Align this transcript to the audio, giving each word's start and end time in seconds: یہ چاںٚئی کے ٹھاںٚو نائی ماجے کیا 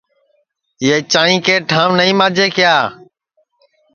یہ 0.85 0.97
چاںٚئی 1.11 1.35
کے 1.45 1.55
ٹھاںٚو 1.69 1.95
نائی 1.97 2.11
ماجے 2.19 2.47
کیا 2.55 2.75